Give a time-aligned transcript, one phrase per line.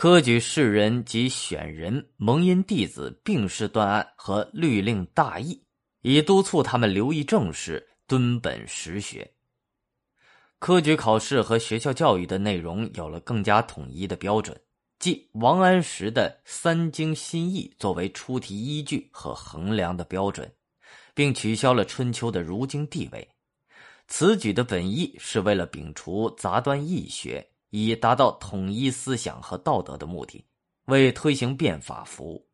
[0.00, 5.60] 科举士人及选人蒙因弟子病逝断案和律令大义，
[6.02, 9.28] 以督促他们留意政事，敦本实学。
[10.60, 14.56] 科举考试和学校教育的内容有了更加统一的标准，
[15.00, 20.48] 即王安石的三经新义作为出题依据和衡量的标准，
[21.12, 23.28] 并取消了春秋的儒经地位。
[24.06, 27.44] 此举的本意是为了摒除杂端易学。
[27.70, 30.44] 以达到统一思想和道德的目的，
[30.86, 32.46] 为推行变法服务。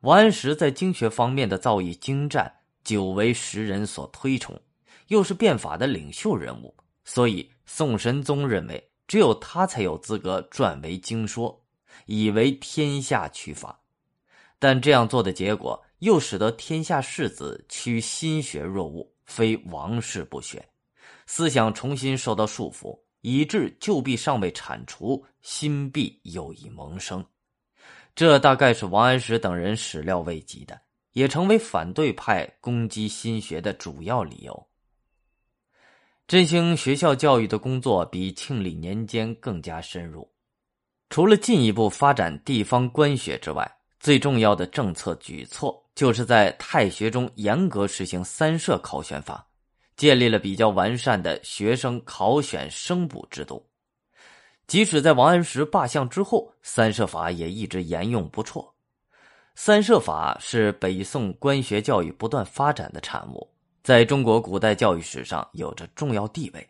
[0.00, 2.50] 王安石在经学方面的造诣精湛，
[2.84, 4.58] 久为时人所推崇，
[5.08, 6.74] 又是变法的领袖人物，
[7.04, 11.62] 所以宋神宗认为只有他才有资格撰为经说，
[12.06, 13.78] 以为天下取法。
[14.58, 20.66] 但这样做的结果，又使得天下士子趋心学若物，非王室不学，
[21.26, 22.98] 思想重新受到束缚。
[23.22, 27.24] 以致旧弊尚未铲除，新弊又已萌生，
[28.14, 30.80] 这大概是王安石等人始料未及的，
[31.12, 34.66] 也成为反对派攻击新学的主要理由。
[36.26, 40.30] 振兴学校教育的工作比庆历年间更加深入，
[41.08, 49.46] 除了进一步发展地方官学之外，最重要的政策举措就是在太学中严格实行三社考选法。
[50.00, 53.62] 建立了比较完善的学生考选生补制度，
[54.66, 58.66] 即使在王安石罢相之后，三社法也一直沿用不辍。
[59.54, 63.46] 三社法是北宋官学教育不断发展的产物，
[63.82, 66.66] 在中国古代教育史上有着重要地位。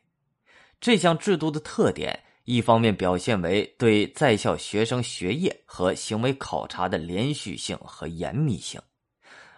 [0.80, 8.80] 这项制度的特点，一方面表现为对在校学生学业和行为考察的连续性和严密性。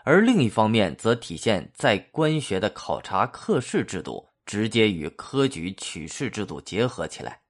[0.04, 7.40] 而另一方面，则体现在官学的考察课试制度直接与科举取士制度结合起来。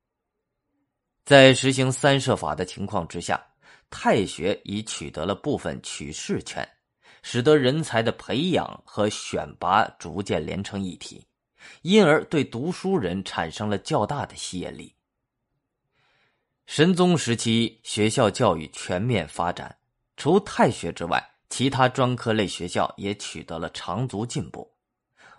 [1.25, 3.41] 在实行三社法的情况之下，
[3.89, 6.69] 太学已取得了部分取士权，
[7.23, 11.27] 使得人才的培养和选拔逐渐连成一体，
[11.83, 14.95] 因而对读书人产生了较大的吸引力。
[16.67, 19.75] 神宗时期，学校教育全面发展，
[20.17, 21.32] 除太学之外。
[21.53, 24.73] 其他专科类学校也取得了长足进步，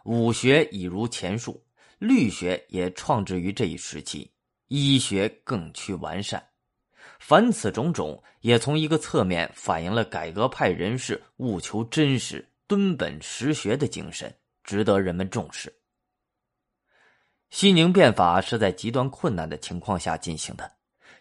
[0.03, 1.59] 武学已如前述，
[1.97, 4.29] 律学也创制于这一时期，
[4.68, 6.47] 医学更趋完善。
[7.19, 14.31] 凡此种种，也从一个侧面反映了改革派人士务求真实、敦本实学的精神，
[14.63, 15.75] 值得人们重视。
[17.50, 20.72] 西宁变法是在极端困难的情况下进行的，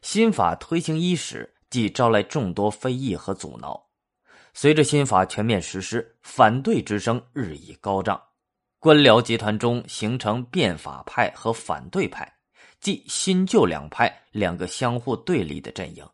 [0.02, 3.88] 新法推行伊始，即招来众多非议和阻挠。
[4.54, 8.22] 随着新法全面实施，反对之声日益高涨，
[8.78, 12.30] 官僚集团中形成变法派和反对派，
[12.78, 16.06] 即新旧两派两个相互对立的阵营。